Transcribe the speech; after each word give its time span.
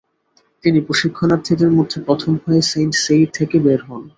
তিনি 0.63 0.79
প্রশিক্ষণার্থীদের 0.81 1.71
মধ্যে 1.71 1.97
প্রথম 2.01 2.33
হয়ে 2.43 2.61
সেইন্ট 2.61 2.93
সেইর 3.03 3.29
থেকে 3.33 3.55
বের 3.59 3.81
হন। 3.81 4.03